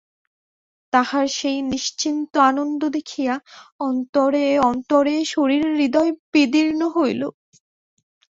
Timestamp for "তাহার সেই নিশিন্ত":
0.93-2.33